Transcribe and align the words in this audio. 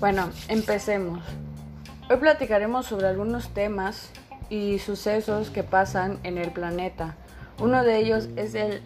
Bueno, 0.00 0.30
empecemos. 0.46 1.18
Hoy 2.08 2.18
platicaremos 2.18 2.86
sobre 2.86 3.08
algunos 3.08 3.48
temas 3.48 4.10
y 4.48 4.78
sucesos 4.78 5.50
que 5.50 5.64
pasan 5.64 6.20
en 6.22 6.38
el 6.38 6.52
planeta. 6.52 7.16
Uno 7.60 7.82
de 7.82 7.98
ellos 7.98 8.28
es 8.36 8.54
el, 8.54 8.80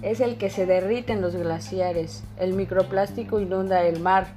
es 0.00 0.20
el 0.20 0.38
que 0.38 0.48
se 0.48 0.64
derriten 0.64 1.20
los 1.20 1.36
glaciares. 1.36 2.24
El 2.38 2.54
microplástico 2.54 3.40
inunda 3.40 3.82
el 3.82 4.00
mar. 4.00 4.28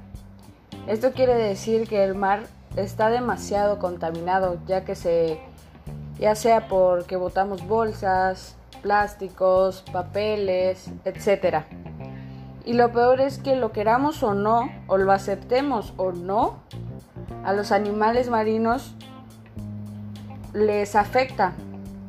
Esto 0.86 1.14
quiere 1.14 1.36
decir 1.36 1.88
que 1.88 2.04
el 2.04 2.14
mar 2.14 2.42
está 2.76 3.10
demasiado 3.10 3.80
contaminado, 3.80 4.60
ya 4.68 4.84
que 4.84 4.96
se 4.96 5.40
ya 6.20 6.36
sea 6.36 6.68
porque 6.68 7.16
botamos 7.16 7.66
bolsas, 7.66 8.58
plásticos, 8.82 9.82
papeles, 9.94 10.90
etc. 11.06 11.64
Y 12.68 12.74
lo 12.74 12.92
peor 12.92 13.22
es 13.22 13.38
que 13.38 13.56
lo 13.56 13.72
queramos 13.72 14.22
o 14.24 14.34
no, 14.34 14.70
o 14.88 14.98
lo 14.98 15.14
aceptemos 15.14 15.94
o 15.96 16.12
no, 16.12 16.58
a 17.46 17.54
los 17.54 17.72
animales 17.72 18.30
marinos 18.30 18.94
les 20.52 20.98
afecta, 20.98 21.54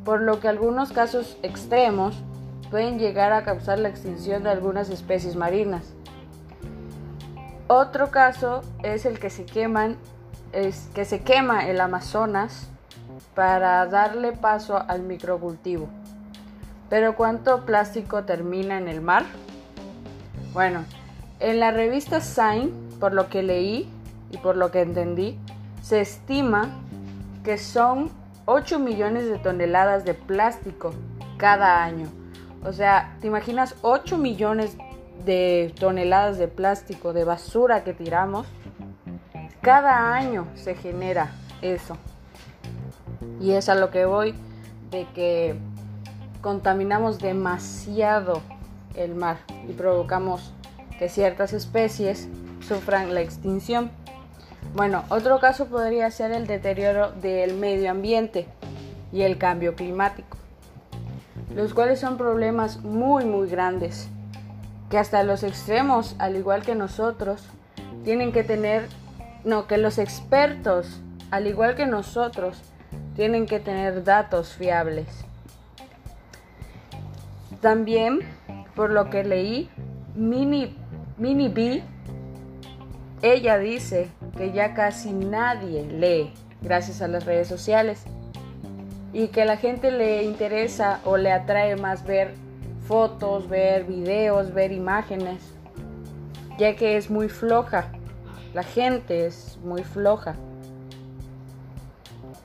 por 0.04 0.20
lo 0.20 0.40
que 0.40 0.48
algunos 0.48 0.90
casos 0.90 1.38
extremos 1.44 2.20
pueden 2.72 2.98
llegar 2.98 3.32
a 3.32 3.44
causar 3.44 3.78
la 3.78 3.88
extinción 3.88 4.42
de 4.42 4.50
algunas 4.50 4.90
especies 4.90 5.36
marinas. 5.36 5.94
Otro 7.68 8.10
caso 8.10 8.62
es 8.82 9.06
el 9.06 9.20
que 9.20 9.30
se 9.30 9.46
queman, 9.46 9.96
es 10.50 10.88
que 10.92 11.04
se 11.04 11.20
quema 11.20 11.68
el 11.68 11.80
Amazonas 11.80 12.68
para 13.36 13.86
darle 13.86 14.32
paso 14.32 14.76
al 14.88 15.02
microcultivo. 15.02 15.88
Pero 16.90 17.14
¿cuánto 17.14 17.64
plástico 17.64 18.24
termina 18.24 18.76
en 18.76 18.88
el 18.88 19.00
mar? 19.00 19.24
Bueno, 20.52 20.84
en 21.40 21.60
la 21.60 21.70
revista 21.70 22.20
Sign, 22.20 22.72
por 22.98 23.12
lo 23.12 23.28
que 23.28 23.42
leí 23.42 23.88
y 24.30 24.38
por 24.38 24.56
lo 24.56 24.70
que 24.70 24.80
entendí, 24.80 25.38
se 25.82 26.00
estima 26.00 26.70
que 27.44 27.58
son 27.58 28.10
8 28.46 28.78
millones 28.78 29.28
de 29.28 29.38
toneladas 29.38 30.04
de 30.04 30.14
plástico 30.14 30.92
cada 31.36 31.84
año. 31.84 32.08
O 32.64 32.72
sea, 32.72 33.16
¿te 33.20 33.26
imaginas 33.26 33.76
8 33.82 34.18
millones 34.18 34.76
de 35.24 35.72
toneladas 35.78 36.38
de 36.38 36.48
plástico, 36.48 37.12
de 37.12 37.24
basura 37.24 37.84
que 37.84 37.92
tiramos? 37.92 38.46
Cada 39.60 40.14
año 40.14 40.46
se 40.54 40.74
genera 40.74 41.30
eso. 41.62 41.96
Y 43.40 43.52
es 43.52 43.68
a 43.68 43.74
lo 43.74 43.90
que 43.90 44.06
voy 44.06 44.34
de 44.90 45.06
que 45.14 45.56
contaminamos 46.40 47.18
demasiado 47.18 48.42
el 48.98 49.14
mar 49.14 49.38
y 49.68 49.72
provocamos 49.72 50.52
que 50.98 51.08
ciertas 51.08 51.52
especies 51.52 52.28
sufran 52.60 53.14
la 53.14 53.20
extinción. 53.20 53.90
Bueno, 54.74 55.04
otro 55.08 55.38
caso 55.40 55.66
podría 55.66 56.10
ser 56.10 56.32
el 56.32 56.46
deterioro 56.46 57.12
del 57.12 57.54
medio 57.54 57.90
ambiente 57.90 58.46
y 59.12 59.22
el 59.22 59.38
cambio 59.38 59.74
climático, 59.74 60.36
los 61.54 61.72
cuales 61.72 62.00
son 62.00 62.18
problemas 62.18 62.82
muy 62.82 63.24
muy 63.24 63.48
grandes, 63.48 64.08
que 64.90 64.98
hasta 64.98 65.22
los 65.22 65.42
extremos, 65.42 66.16
al 66.18 66.36
igual 66.36 66.62
que 66.62 66.74
nosotros, 66.74 67.42
tienen 68.04 68.32
que 68.32 68.44
tener, 68.44 68.88
no, 69.44 69.66
que 69.66 69.78
los 69.78 69.98
expertos, 69.98 71.00
al 71.30 71.46
igual 71.46 71.74
que 71.74 71.86
nosotros, 71.86 72.60
tienen 73.16 73.46
que 73.46 73.60
tener 73.60 74.04
datos 74.04 74.54
fiables. 74.54 75.06
También, 77.60 78.20
por 78.78 78.92
lo 78.92 79.10
que 79.10 79.24
leí, 79.24 79.68
Mini, 80.14 80.72
Mini 81.16 81.48
B, 81.48 81.82
ella 83.22 83.58
dice 83.58 84.08
que 84.36 84.52
ya 84.52 84.72
casi 84.72 85.12
nadie 85.12 85.82
lee 85.82 86.32
gracias 86.62 87.02
a 87.02 87.08
las 87.08 87.24
redes 87.24 87.48
sociales 87.48 88.04
y 89.12 89.28
que 89.28 89.44
la 89.44 89.56
gente 89.56 89.90
le 89.90 90.22
interesa 90.22 91.00
o 91.04 91.16
le 91.16 91.32
atrae 91.32 91.74
más 91.74 92.06
ver 92.06 92.34
fotos, 92.86 93.48
ver 93.48 93.82
videos, 93.82 94.54
ver 94.54 94.70
imágenes, 94.70 95.42
ya 96.56 96.76
que 96.76 96.96
es 96.96 97.10
muy 97.10 97.28
floja. 97.28 97.90
La 98.54 98.62
gente 98.62 99.26
es 99.26 99.58
muy 99.64 99.82
floja. 99.82 100.36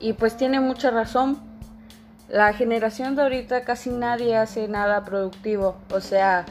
Y 0.00 0.14
pues 0.14 0.36
tiene 0.36 0.58
mucha 0.58 0.90
razón 0.90 1.38
la 2.28 2.52
generación 2.52 3.16
de 3.16 3.22
ahorita 3.22 3.64
casi 3.64 3.90
nadie 3.90 4.36
hace 4.36 4.68
nada 4.68 5.04
productivo, 5.04 5.76
o 5.90 6.00
sea, 6.00 6.46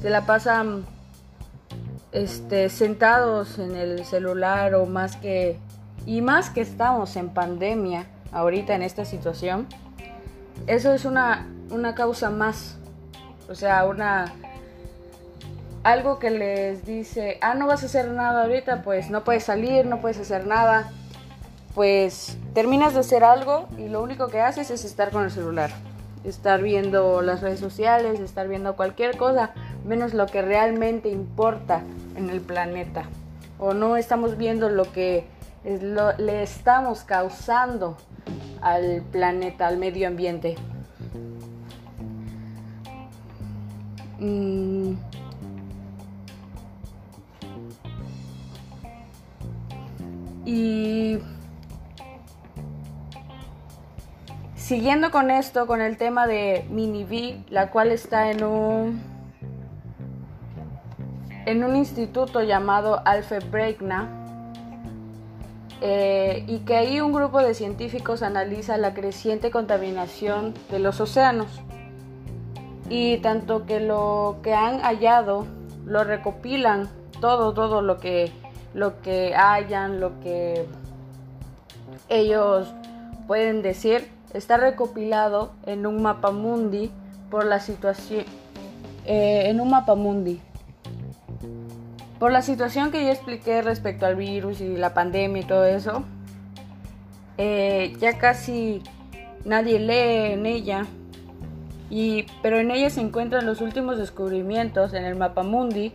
se 0.00 0.10
la 0.10 0.26
pasan 0.26 0.84
este, 2.12 2.68
sentados 2.68 3.58
en 3.58 3.74
el 3.76 4.04
celular 4.04 4.74
o 4.74 4.86
más 4.86 5.16
que 5.16 5.58
y 6.06 6.22
más 6.22 6.50
que 6.50 6.60
estamos 6.60 7.16
en 7.16 7.28
pandemia 7.28 8.06
ahorita 8.32 8.74
en 8.74 8.82
esta 8.82 9.04
situación, 9.04 9.66
eso 10.66 10.92
es 10.92 11.04
una, 11.04 11.48
una 11.70 11.94
causa 11.94 12.30
más, 12.30 12.78
o 13.48 13.54
sea, 13.54 13.86
una 13.86 14.32
algo 15.82 16.18
que 16.18 16.30
les 16.30 16.84
dice, 16.84 17.38
ah, 17.40 17.54
no 17.54 17.66
vas 17.66 17.82
a 17.82 17.86
hacer 17.86 18.10
nada 18.10 18.42
ahorita, 18.42 18.82
pues 18.82 19.10
no 19.10 19.24
puedes 19.24 19.44
salir, 19.44 19.86
no 19.86 20.00
puedes 20.00 20.18
hacer 20.18 20.46
nada 20.46 20.90
pues 21.78 22.36
terminas 22.54 22.94
de 22.94 23.00
hacer 23.00 23.22
algo 23.22 23.68
y 23.78 23.88
lo 23.88 24.02
único 24.02 24.26
que 24.26 24.40
haces 24.40 24.68
es 24.72 24.84
estar 24.84 25.12
con 25.12 25.22
el 25.22 25.30
celular, 25.30 25.70
estar 26.24 26.60
viendo 26.60 27.22
las 27.22 27.40
redes 27.40 27.60
sociales, 27.60 28.18
estar 28.18 28.48
viendo 28.48 28.74
cualquier 28.74 29.16
cosa, 29.16 29.54
menos 29.84 30.12
lo 30.12 30.26
que 30.26 30.42
realmente 30.42 31.08
importa 31.08 31.84
en 32.16 32.30
el 32.30 32.40
planeta. 32.40 33.04
O 33.60 33.74
no 33.74 33.96
estamos 33.96 34.36
viendo 34.36 34.68
lo 34.70 34.90
que 34.90 35.28
le 35.62 36.42
estamos 36.42 37.04
causando 37.04 37.96
al 38.60 39.02
planeta, 39.12 39.68
al 39.68 39.78
medio 39.78 40.08
ambiente. 40.08 40.56
Mm. 44.18 44.94
Y 50.44 50.97
Siguiendo 54.68 55.10
con 55.10 55.30
esto, 55.30 55.66
con 55.66 55.80
el 55.80 55.96
tema 55.96 56.26
de 56.26 56.66
Mini 56.68 57.04
V, 57.04 57.42
la 57.48 57.70
cual 57.70 57.90
está 57.90 58.30
en 58.30 58.44
un 58.44 59.00
en 61.46 61.64
un 61.64 61.74
instituto 61.74 62.42
llamado 62.42 63.00
Alfred 63.06 63.44
eh, 65.80 66.44
y 66.46 66.58
que 66.58 66.76
ahí 66.76 67.00
un 67.00 67.14
grupo 67.14 67.38
de 67.38 67.54
científicos 67.54 68.22
analiza 68.22 68.76
la 68.76 68.92
creciente 68.92 69.50
contaminación 69.50 70.52
de 70.70 70.80
los 70.80 71.00
océanos. 71.00 71.62
Y 72.90 73.16
tanto 73.22 73.64
que 73.64 73.80
lo 73.80 74.36
que 74.42 74.52
han 74.52 74.80
hallado 74.80 75.46
lo 75.86 76.04
recopilan 76.04 76.90
todo 77.22 77.54
todo 77.54 77.80
lo 77.80 77.96
que 77.96 78.30
lo 78.74 79.00
que 79.00 79.34
hayan 79.34 79.98
lo 79.98 80.20
que 80.20 80.66
ellos 82.10 82.74
pueden 83.26 83.62
decir 83.62 84.17
está 84.34 84.56
recopilado 84.56 85.52
en 85.66 85.86
un 85.86 86.02
mapa 86.02 86.30
mundi 86.30 86.90
por 87.30 87.44
la 87.44 87.60
situación 87.60 88.24
eh, 89.04 89.44
en 89.46 89.60
un 89.60 89.70
mapa 89.70 89.94
mundi. 89.94 90.40
Por 92.18 92.32
la 92.32 92.42
situación 92.42 92.90
que 92.90 93.04
ya 93.04 93.12
expliqué 93.12 93.62
respecto 93.62 94.06
al 94.06 94.16
virus 94.16 94.60
y 94.60 94.76
la 94.76 94.92
pandemia 94.92 95.42
y 95.42 95.46
todo 95.46 95.64
eso 95.64 96.04
eh, 97.38 97.96
ya 98.00 98.18
casi 98.18 98.82
nadie 99.44 99.78
lee 99.78 100.32
en 100.32 100.44
ella. 100.44 100.86
Y 101.88 102.26
pero 102.42 102.58
en 102.58 102.70
ella 102.70 102.90
se 102.90 103.00
encuentran 103.00 103.46
los 103.46 103.62
últimos 103.62 103.96
descubrimientos 103.96 104.92
en 104.92 105.04
el 105.04 105.14
mapa 105.14 105.42
mundi 105.42 105.94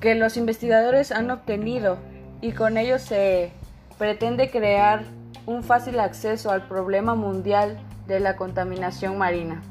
que 0.00 0.14
los 0.16 0.36
investigadores 0.36 1.12
han 1.12 1.30
obtenido. 1.30 1.98
Y 2.40 2.52
con 2.52 2.78
ellos 2.78 3.02
se 3.02 3.52
pretende 3.98 4.50
crear 4.50 5.04
un 5.46 5.62
fácil 5.62 6.00
acceso 6.00 6.50
al 6.50 6.66
problema 6.66 7.14
mundial 7.14 7.78
de 8.06 8.20
la 8.20 8.36
contaminación 8.36 9.16
marina 9.16 9.62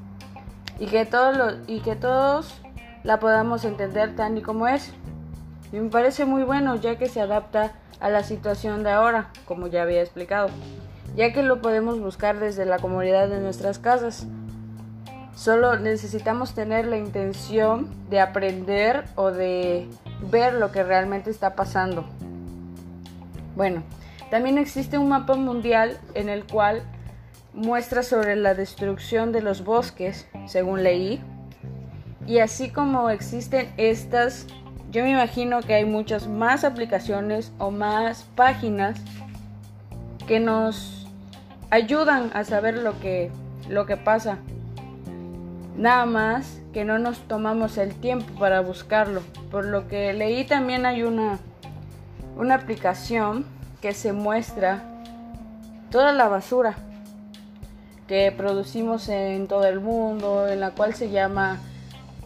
y 0.80 0.88
que 0.88 1.06
todos, 1.06 1.57
y 1.68 1.81
que 1.81 1.95
todos 1.95 2.62
la 3.04 3.19
podamos 3.19 3.66
entender 3.66 4.16
tan 4.16 4.38
y 4.38 4.42
como 4.42 4.68
es. 4.68 4.92
Me 5.72 5.89
parece 5.89 6.25
muy 6.25 6.44
bueno 6.44 6.75
ya 6.75 6.98
que 6.98 7.07
se 7.07 7.22
adapta 7.22 7.74
a 8.00 8.10
la 8.10 8.24
situación 8.24 8.83
de 8.83 8.92
ahora, 8.92 9.30
como 9.45 9.68
ya 9.68 9.83
había 9.83 10.01
explicado, 10.01 10.50
ya 11.16 11.33
que 11.33 11.44
lo 11.44 11.62
podemos 11.62 12.00
buscar 12.00 12.39
desde 12.39 12.66
la 12.66 12.80
comodidad 12.80 13.30
de 13.30 13.39
nuestras 13.39 13.80
casas. 13.80 14.25
Solo 15.36 15.77
necesitamos 15.77 16.54
tener 16.54 16.88
la 16.88 16.98
intención 16.98 17.89
de 18.10 18.22
aprender 18.22 19.06
o 19.16 19.31
de 19.31 19.89
ver 20.31 20.54
lo 20.54 20.72
que 20.72 20.83
realmente 20.83 21.30
está 21.30 21.56
pasando. 21.56 22.06
Bueno, 23.56 23.83
también 24.30 24.57
existe 24.57 24.98
un 24.98 25.10
mapa 25.10 25.36
mundial 25.36 26.00
en 26.13 26.30
el 26.30 26.45
cual 26.45 26.83
muestra 27.54 28.04
sobre 28.04 28.36
la 28.36 28.54
destrucción 28.54 29.31
de 29.31 29.42
los 29.42 29.63
bosques, 29.63 30.27
según 30.45 30.83
leí. 30.83 31.22
Y 32.27 32.39
así 32.39 32.69
como 32.69 33.10
existen 33.10 33.72
estas, 33.77 34.48
yo 34.92 35.04
me 35.04 35.12
imagino 35.12 35.62
que 35.62 35.75
hay 35.75 35.86
muchas 35.86 36.27
más 36.27 36.63
aplicaciones 36.63 37.51
o 37.60 37.72
más 37.72 38.24
páginas 38.36 39.00
que 40.27 40.39
nos 40.39 41.07
ayudan 41.69 42.31
a 42.33 42.44
saber 42.44 42.80
lo 42.80 43.00
que, 43.00 43.31
lo 43.69 43.86
que 43.86 43.95
pasa. 43.95 44.39
Nada 45.77 46.06
más 46.06 46.62
que 46.74 46.83
no 46.83 47.00
nos 47.00 47.19
tomamos 47.27 47.77
el 47.77 47.94
tiempo 47.95 48.33
para 48.39 48.62
buscarlo. 48.62 49.22
Por 49.51 49.66
lo 49.66 49.88
que 49.88 50.13
leí 50.13 50.45
también 50.45 50.86
hay 50.86 51.04
una, 51.04 51.38
una 52.38 52.56
aplicación 52.56 53.45
que 53.81 53.94
se 53.94 54.13
muestra 54.13 54.83
toda 55.92 56.12
la 56.12 56.27
basura 56.27 56.75
que 58.07 58.33
producimos 58.36 59.10
en 59.10 59.48
todo 59.48 59.66
el 59.66 59.80
mundo, 59.80 60.48
en 60.48 60.60
la 60.60 60.72
cual 60.72 60.94
se 60.94 61.10
llama 61.10 61.57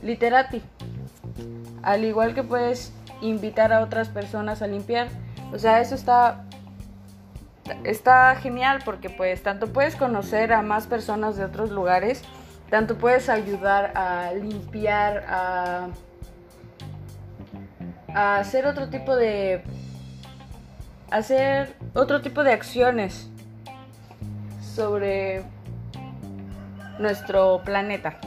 Literati. 0.01 0.61
Al 1.81 2.03
igual 2.03 2.33
que 2.33 2.43
puedes 2.43 2.91
invitar 3.21 3.71
a 3.71 3.81
otras 3.81 4.09
personas 4.09 4.61
a 4.61 4.67
limpiar. 4.67 5.07
O 5.53 5.59
sea, 5.59 5.81
eso 5.81 5.95
está 5.95 6.45
está 7.83 8.35
genial 8.35 8.79
porque 8.83 9.09
pues 9.09 9.43
tanto 9.43 9.67
puedes 9.67 9.95
conocer 9.95 10.53
a 10.53 10.61
más 10.61 10.87
personas 10.87 11.37
de 11.37 11.45
otros 11.45 11.69
lugares, 11.71 12.23
tanto 12.69 12.97
puedes 12.97 13.29
ayudar 13.29 13.95
a 13.95 14.33
limpiar, 14.33 15.25
a, 15.27 15.87
a 18.13 18.37
hacer 18.37 18.65
otro 18.65 18.89
tipo 18.89 19.15
de 19.15 19.63
hacer 21.11 21.75
otro 21.93 22.21
tipo 22.21 22.43
de 22.43 22.53
acciones 22.53 23.29
sobre 24.75 25.43
nuestro 26.99 27.61
planeta. 27.63 28.19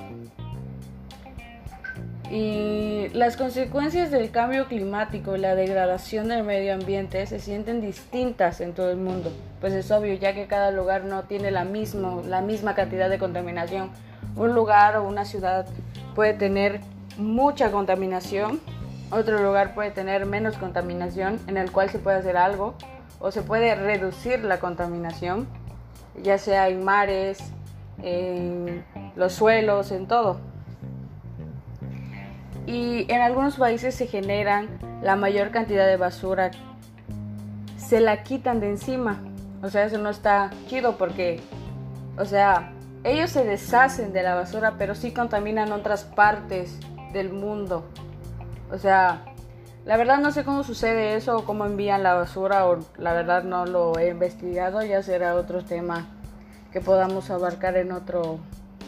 Y 2.31 3.09
las 3.13 3.37
consecuencias 3.37 4.11
del 4.11 4.31
cambio 4.31 4.67
climático 4.67 5.37
y 5.37 5.39
la 5.39 5.55
degradación 5.55 6.29
del 6.29 6.45
medio 6.45 6.73
ambiente 6.73 7.27
se 7.27 7.39
sienten 7.39 7.83
distintas 7.83 8.63
en 8.63 8.73
todo 8.73 8.91
el 8.91 8.97
mundo. 8.97 9.31
Pues 9.61 9.75
es 9.75 9.91
obvio, 9.91 10.15
ya 10.15 10.33
que 10.33 10.47
cada 10.47 10.71
lugar 10.71 11.05
no 11.05 11.25
tiene 11.25 11.51
la, 11.51 11.65
misma, 11.65 12.23
la 12.27 12.41
misma 12.41 12.75
cantidad 12.75 13.11
de 13.11 13.19
contaminación. 13.19 13.91
Un 14.35 14.55
lugar 14.55 14.97
o 14.97 15.07
una 15.07 15.27
ciudad 15.27 15.67
puede 16.15 16.33
tener 16.33 16.81
mucha 17.19 17.71
contaminación, 17.71 18.61
otro 19.13 19.41
lugar 19.41 19.75
puede 19.75 19.93
tener 19.93 20.27
menos 20.27 20.57
contaminación, 20.59 21.39
en 21.47 21.57
el 21.57 21.71
cual 21.71 21.91
se 21.91 22.01
puede 22.01 22.17
hacer 22.17 22.37
algo, 22.37 22.75
o 23.21 23.31
se 23.31 23.43
puede 23.43 23.75
reducir 23.77 24.43
la 24.45 24.59
contaminación, 24.59 25.47
ya 26.21 26.39
sea 26.39 26.69
en 26.69 26.85
mares, 26.85 27.39
en 28.03 28.85
los 29.15 29.35
suelos, 29.35 29.93
en 29.93 30.09
todo 30.09 30.41
y 32.67 33.11
en 33.13 33.21
algunos 33.21 33.57
países 33.57 33.95
se 33.95 34.07
generan 34.07 34.69
la 35.03 35.17
mayor 35.17 35.51
cantidad 35.51 35.87
de 35.87 35.97
basura, 35.97 36.51
se 37.77 38.01
la 38.01 38.23
quitan 38.23 38.61
de 38.61 38.71
encima. 38.71 39.21
O 39.63 39.69
sea, 39.69 39.85
eso 39.85 39.99
no 39.99 40.11
está 40.11 40.51
chido 40.69 40.97
porque, 40.97 41.41
o 42.17 42.25
sea, 42.25 42.73
ellos 43.05 43.31
se 43.31 43.45
deshacen 43.45 44.13
de 44.13 44.23
la 44.23 44.35
basura, 44.35 44.75
pero 44.79 44.95
sí 44.95 45.13
contaminan 45.13 45.73
otras 45.73 46.05
partes 46.05 46.79
del 47.13 47.33
mundo. 47.33 47.85
O 48.73 48.79
sea, 48.79 49.23
la 49.85 49.97
verdad 49.97 50.19
no 50.19 50.33
sé 50.33 50.45
cómo 50.45 50.65
sucede 50.65 51.15
eso 51.17 51.37
o 51.37 51.45
cómo 51.45 51.67
envían 51.67 52.03
la 52.03 52.15
basura 52.15 52.67
o 52.67 52.79
la 52.99 53.13
verdad 53.13 53.45
no 53.45 53.67
lo 53.67 53.99
he 53.99 54.09
investigado, 54.09 54.83
ya 54.83 55.03
será 55.03 55.35
otro 55.35 55.65
tema 55.65 56.07
que 56.73 56.81
podamos 56.81 57.31
abarcar 57.31 57.77
en 57.77 57.93
otro, 57.93 58.39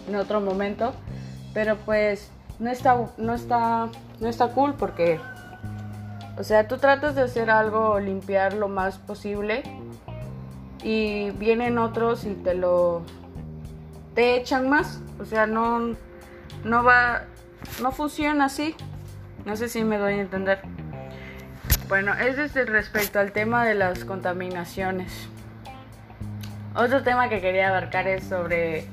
en 0.09 0.17
otro 0.17 0.41
momento. 0.41 0.95
Pero 1.53 1.77
pues 1.77 2.31
no 2.59 2.71
está, 2.71 2.97
no 3.19 3.35
está, 3.35 3.89
no 4.21 4.29
está 4.29 4.49
cool 4.49 4.75
porque, 4.75 5.21
o 6.39 6.45
sea, 6.45 6.67
tú 6.67 6.79
tratas 6.79 7.15
de 7.15 7.23
hacer 7.23 7.51
algo, 7.51 8.01
limpiar 8.01 8.55
lo 8.55 8.69
más 8.69 8.99
posible 8.99 9.63
y 10.83 11.31
vienen 11.33 11.79
otros 11.79 12.25
y 12.25 12.35
te 12.35 12.55
lo, 12.55 13.03
te 14.15 14.37
echan 14.37 14.69
más, 14.69 15.01
o 15.21 15.25
sea, 15.25 15.47
no, 15.47 15.95
no 16.65 16.85
va, 16.85 17.25
no 17.83 17.93
funciona 17.93 18.47
así. 18.47 18.75
No 19.45 19.57
sé 19.57 19.69
si 19.69 19.85
me 19.85 19.99
doy 19.99 20.15
a 20.15 20.21
entender. 20.21 20.61
Bueno, 21.89 22.15
ese 22.15 22.45
es 22.45 22.55
respecto 22.55 23.19
al 23.19 23.33
tema 23.33 23.65
de 23.67 23.75
las 23.75 24.05
contaminaciones. 24.05 25.29
Otro 26.75 27.03
tema 27.03 27.29
que 27.29 27.41
quería 27.41 27.69
abarcar 27.69 28.09
es 28.09 28.25
sobre 28.25 28.89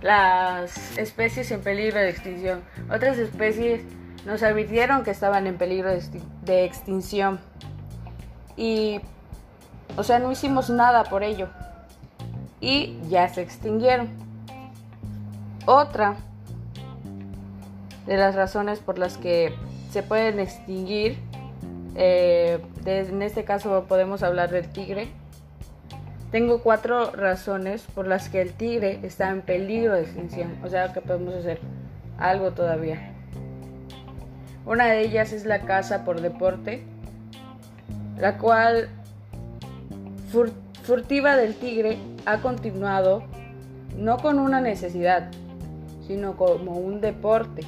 las 0.00 0.96
especies 0.96 1.50
en 1.50 1.60
peligro 1.62 1.98
de 1.98 2.10
extinción. 2.10 2.62
Otras 2.90 3.18
especies 3.18 3.82
nos 4.24 4.42
advirtieron 4.42 5.02
que 5.02 5.10
estaban 5.10 5.46
en 5.46 5.58
peligro 5.58 5.90
de, 5.90 6.64
extinción. 6.64 7.40
Y, 8.56 9.00
o 9.96 10.04
sea, 10.04 10.20
no 10.20 10.30
hicimos 10.30 10.70
nada 10.70 11.04
por 11.04 11.22
ello. 11.24 11.48
Y 12.60 12.98
ya 13.08 13.28
se 13.28 13.42
extinguieron. 13.42 14.08
Otra 15.66 16.16
de 18.06 18.16
las 18.16 18.34
razones 18.34 18.78
por 18.78 18.98
las 18.98 19.18
que 19.18 19.54
se 19.90 20.02
pueden 20.02 20.40
extinguir, 20.40 21.18
eh, 21.94 22.60
en 22.84 23.22
este 23.22 23.44
caso 23.44 23.86
podemos 23.88 24.22
hablar 24.22 24.50
del 24.50 24.68
tigre, 24.68 25.08
tengo 26.30 26.60
cuatro 26.60 27.10
razones 27.12 27.82
por 27.94 28.06
las 28.06 28.28
que 28.28 28.42
el 28.42 28.52
tigre 28.52 29.00
está 29.02 29.30
en 29.30 29.40
peligro 29.40 29.94
de 29.94 30.02
extinción, 30.02 30.58
o 30.62 30.68
sea 30.68 30.92
que 30.92 31.00
podemos 31.00 31.34
hacer 31.34 31.58
algo 32.18 32.50
todavía. 32.50 33.14
Una 34.66 34.86
de 34.86 35.00
ellas 35.00 35.32
es 35.32 35.46
la 35.46 35.60
caza 35.60 36.04
por 36.04 36.20
deporte, 36.20 36.82
la 38.18 38.36
cual 38.36 38.90
furtiva 40.82 41.36
del 41.36 41.54
tigre 41.54 41.96
ha 42.26 42.42
continuado 42.42 43.22
no 43.96 44.18
con 44.18 44.38
una 44.38 44.60
necesidad, 44.60 45.30
sino 46.06 46.36
como 46.36 46.72
un 46.72 47.00
deporte. 47.00 47.62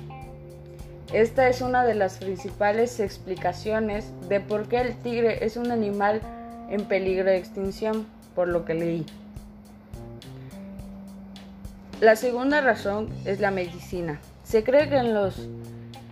Esta 1.13 1.49
es 1.49 1.61
una 1.61 1.85
de 1.85 1.95
las 1.95 2.19
principales 2.19 3.01
explicaciones 3.01 4.13
de 4.29 4.39
por 4.39 4.69
qué 4.69 4.81
el 4.81 4.95
tigre 4.97 5.45
es 5.45 5.57
un 5.57 5.73
animal 5.73 6.21
en 6.69 6.85
peligro 6.85 7.25
de 7.25 7.37
extinción 7.37 8.07
por 8.37 8.47
lo 8.47 8.65
que 8.65 8.75
leí. 8.75 9.07
La 12.01 12.15
segunda 12.15 12.61
razón 12.61 13.09
es 13.25 13.41
la 13.41 13.51
medicina. 13.51 14.21
Se 14.45 14.63
cree 14.63 14.89
que 14.89 14.99
en 14.99 15.13
los 15.13 15.49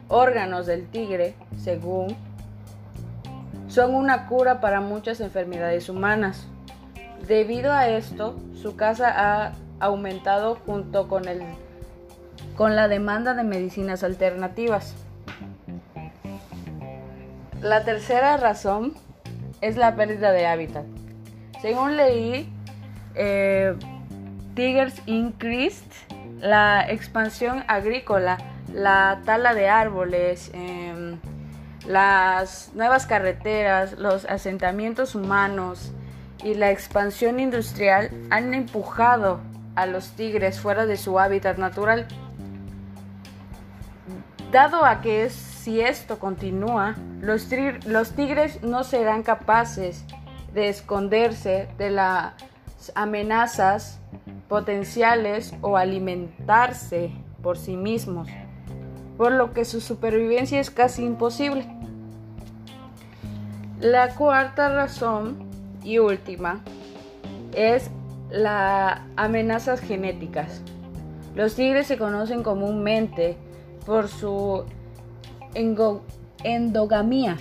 órganos 0.09 0.67
del 0.67 0.89
tigre, 0.89 1.35
según, 1.63 2.17
son 3.69 3.95
una 3.95 4.27
cura 4.27 4.61
para 4.61 4.81
muchas 4.81 5.21
enfermedades 5.21 5.89
humanas. 5.89 6.47
Debido 7.29 7.73
a 7.73 7.89
esto, 7.89 8.37
su 8.61 8.75
casa 8.75 9.13
ha 9.17 9.53
aumentado 9.79 10.57
junto 10.67 11.07
con, 11.07 11.29
el, 11.29 11.43
con 12.59 12.75
la 12.75 12.89
demanda 12.89 13.35
de 13.35 13.45
medicinas 13.45 14.03
alternativas. 14.03 14.97
La 17.63 17.85
tercera 17.85 18.37
razón 18.37 18.95
es 19.61 19.77
la 19.77 19.95
pérdida 19.95 20.33
de 20.33 20.45
hábitat. 20.45 20.85
Según 21.63 21.97
leí, 21.97 22.53
eh, 23.15 23.77
Tigers 24.57 25.01
Increased, 25.07 25.87
la 26.41 26.85
expansión 26.91 27.63
agrícola, 27.69 28.39
la 28.75 29.21
tala 29.25 29.55
de 29.55 29.69
árboles, 29.69 30.51
em, 30.53 31.21
las 31.87 32.73
nuevas 32.75 33.07
carreteras, 33.07 33.93
los 33.93 34.25
asentamientos 34.25 35.15
humanos 35.15 35.93
y 36.43 36.55
la 36.55 36.73
expansión 36.73 37.39
industrial 37.39 38.11
han 38.31 38.53
empujado 38.53 39.39
a 39.77 39.87
los 39.87 40.11
tigres 40.17 40.59
fuera 40.59 40.87
de 40.87 40.97
su 40.97 41.21
hábitat 41.21 41.57
natural. 41.57 42.09
Dado 44.51 44.83
a 44.83 45.03
que 45.03 45.29
si 45.29 45.83
esto 45.83 46.19
continúa, 46.19 46.97
los, 47.21 47.49
tigres 47.49 48.63
no 48.63 48.83
serán 48.83 49.23
capaces 49.23 50.07
de 50.55 50.71
esconderse 50.71 51.69
de 51.77 51.91
las 51.91 52.33
amenazas 52.95 54.01
potenciales 54.49 55.53
o 55.61 55.77
alimentarse 55.77 57.13
por 57.43 57.59
sí 57.59 57.77
mismos, 57.77 58.29
por 59.19 59.33
lo 59.33 59.53
que 59.53 59.67
su 59.67 59.83
supervivencia 59.83 60.59
es 60.59 60.71
casi 60.71 61.05
imposible. 61.05 61.69
La 63.81 64.15
cuarta 64.15 64.71
razón 64.71 65.47
y 65.85 65.99
última 65.99 66.61
es 67.55 67.91
las 68.31 69.03
amenazas 69.17 69.81
genéticas. 69.81 70.63
Los 71.35 71.55
tigres 71.55 71.87
se 71.87 71.99
conocen 71.99 72.43
comúnmente 72.43 73.37
por 73.89 74.09
su 74.09 74.65
endogamia, 76.45 77.39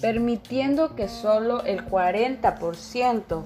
permitiendo 0.00 0.94
que 0.94 1.08
solo 1.08 1.64
el 1.64 1.84
40%, 1.84 3.42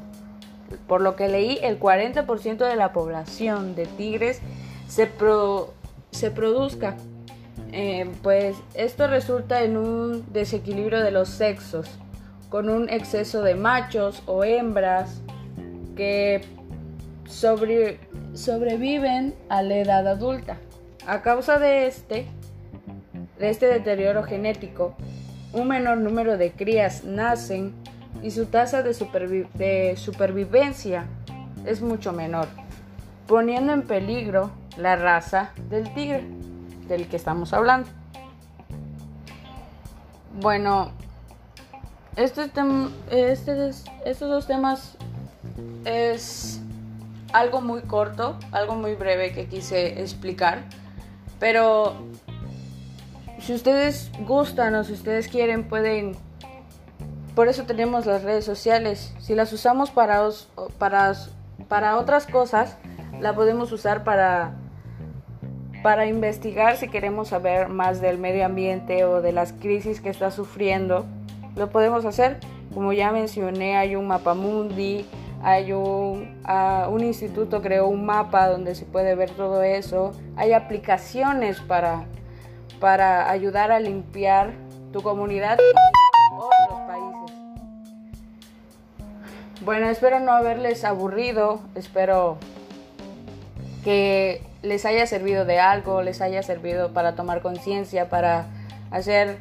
por 0.87 1.01
lo 1.01 1.17
que 1.17 1.29
leí, 1.29 1.59
el 1.63 1.81
40% 1.81 2.59
de 2.59 2.77
la 2.77 2.93
población 2.93 3.75
de 3.75 3.87
tigres 3.87 4.43
se, 4.87 5.11
se 6.11 6.31
produzca. 6.31 6.97
eh, 7.73 8.11
pues 8.23 8.57
esto 8.75 9.07
resulta 9.07 9.63
en 9.63 9.79
un 9.79 10.31
desequilibrio 10.31 11.01
de 11.01 11.13
los 11.13 11.31
sexos, 11.31 11.87
con 12.51 12.69
un 12.69 12.91
exceso 12.91 13.41
de 13.41 13.55
machos 13.55 14.23
o 14.27 14.45
hembras 14.45 15.23
que 15.97 16.43
sobreviven 18.35 19.35
a 19.49 19.63
la 19.63 19.77
edad 19.77 20.07
adulta. 20.07 20.59
A 21.07 21.23
causa 21.23 21.59
de 21.59 21.87
este, 21.87 22.27
de 23.39 23.51
este 23.51 23.67
deterioro 23.67 24.23
genético, 24.23 24.95
un 25.53 25.69
menor 25.69 25.99
número 25.99 26.37
de 26.37 26.53
crías 26.53 27.05
nacen 27.05 27.75
y 28.23 28.31
su 28.31 28.47
tasa 28.47 28.83
de, 28.83 28.95
supervivencia 29.97 31.07
es 31.65 31.81
mucho 31.81 32.13
menor, 32.13 32.49
poniendo 33.27 33.73
en 33.73 33.83
peligro 33.83 34.51
la 34.77 34.97
raza 34.97 35.53
del 35.69 35.93
tigre 35.95 36.25
del 36.87 37.09
que 37.09 37.17
estamos 37.17 37.53
hablando. 37.53 37.89
Bueno, 40.41 40.93
este 42.17 42.51
este 43.11 43.71
estos 44.05 44.29
dos 44.29 44.47
temas 44.47 44.97
es 45.85 46.61
algo 47.33 47.61
muy 47.61 47.83
corto, 47.83 48.37
algo 48.53 48.75
muy 48.75 48.95
breve 48.95 49.33
que 49.33 49.47
quise 49.47 50.01
explicar, 50.01 50.65
pero 51.41 51.95
si 53.41 53.55
ustedes 53.55 54.13
gustan 54.27 54.77
o 54.77 54.85
si 54.85 54.93
ustedes 54.93 55.27
quieren 55.27 55.65
pueden 55.65 56.15
por 57.35 57.49
eso 57.49 57.65
tenemos 57.65 58.07
las 58.07 58.23
redes 58.23 58.45
sociales. 58.45 59.15
Si 59.19 59.35
las 59.35 59.53
usamos 59.53 59.91
para, 59.91 60.29
para, 60.79 61.15
para 61.69 61.97
otras 61.97 62.27
cosas, 62.27 62.77
la 63.21 63.35
podemos 63.35 63.73
usar 63.73 64.05
para, 64.05 64.57
para 65.83 66.07
investigar 66.07 66.77
si 66.77 66.89
queremos 66.89 67.29
saber 67.29 67.69
más 67.69 68.01
del 68.01 68.19
medio 68.19 68.45
ambiente 68.45 69.05
o 69.05 69.23
de 69.23 69.33
las 69.33 69.53
crisis 69.53 70.01
que 70.01 70.11
está 70.11 70.31
sufriendo. 70.31 71.07
Lo 71.57 71.71
podemos 71.71 72.05
hacer. 72.05 72.41
Como 72.75 72.93
ya 72.93 73.11
mencioné, 73.11 73.77
hay 73.77 73.97
un 73.97 74.07
mapa 74.07 74.35
mundi, 74.35 75.07
hay 75.43 75.73
un, 75.73 76.43
un 76.89 77.05
instituto 77.05 77.63
creó 77.63 77.89
un 77.89 78.05
mapa 78.05 78.49
donde 78.49 78.75
se 78.75 78.85
puede 78.85 79.15
ver 79.15 79.31
todo 79.31 79.63
eso. 79.63 80.13
Hay 80.37 80.53
aplicaciones 80.53 81.61
para, 81.61 82.05
para 82.79 83.31
ayudar 83.31 83.73
a 83.73 83.81
limpiar 83.81 84.53
tu 84.93 85.03
comunidad 85.03 85.59
otros 86.37 86.81
países. 86.87 87.37
Bueno, 89.63 89.89
espero 89.89 90.21
no 90.21 90.33
haberles 90.33 90.85
aburrido, 90.85 91.61
espero 91.75 92.39
que 93.85 94.43
les 94.63 94.85
haya 94.85 95.07
servido 95.07 95.45
de 95.45 95.59
algo, 95.59 96.03
les 96.03 96.21
haya 96.21 96.43
servido 96.43 96.93
para 96.93 97.15
tomar 97.15 97.41
conciencia, 97.41 98.09
para 98.09 98.47
hacer 98.91 99.39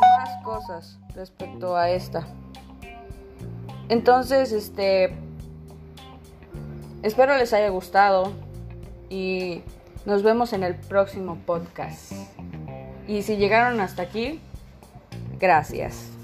más 0.00 0.42
cosas 0.42 0.98
respecto 1.14 1.76
a 1.76 1.90
esta. 1.90 2.26
Entonces, 3.88 4.52
este, 4.52 5.14
espero 7.02 7.36
les 7.36 7.52
haya 7.52 7.68
gustado 7.68 8.32
y 9.08 9.62
nos 10.04 10.22
vemos 10.22 10.52
en 10.52 10.62
el 10.62 10.74
próximo 10.74 11.38
podcast. 11.46 12.12
Y 13.06 13.22
si 13.22 13.36
llegaron 13.36 13.80
hasta 13.80 14.02
aquí, 14.02 14.40
gracias. 15.38 16.15